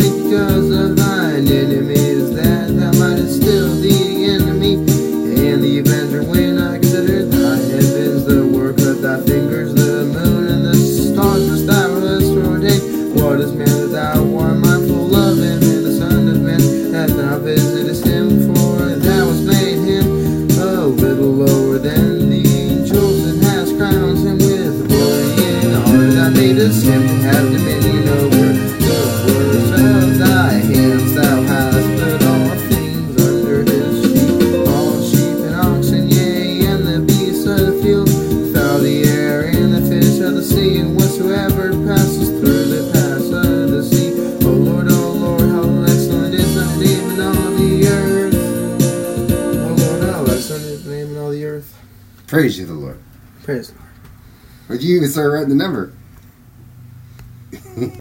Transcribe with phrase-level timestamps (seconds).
[0.00, 6.78] because of thine enemies, that thou mightest still the enemy, and the avenger when I
[6.78, 12.00] consider thy heavens, the work of thy fingers, the moon and the stars which thou
[12.00, 13.14] hast ordained.
[13.20, 17.10] What is man that thou art mindful of him, and the son of man that
[17.10, 18.48] thou visitest him?
[18.48, 24.38] For thou hast made him a little lower than the angels, and hast crowned him
[24.38, 26.12] with glory and honor.
[26.12, 28.39] Thou madest him to have dominion over.
[40.40, 42.80] The fish of the sea, and whatsoever passes through the
[43.70, 44.12] the sea.
[44.46, 48.34] O Lord, O Lord, how excellent is thy name in all the earth.
[49.54, 51.76] O Lord, how excellent is thy name in all the earth.
[52.26, 52.98] Praise you, the Lord.
[53.42, 53.90] Praise the Lord.
[54.68, 55.92] Would you even start writing the number?